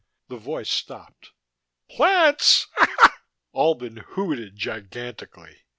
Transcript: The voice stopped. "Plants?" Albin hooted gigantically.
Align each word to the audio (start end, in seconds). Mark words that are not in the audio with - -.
The 0.29 0.37
voice 0.37 0.71
stopped. 0.71 1.29
"Plants?" 1.87 2.65
Albin 3.55 3.97
hooted 3.97 4.55
gigantically. 4.55 5.57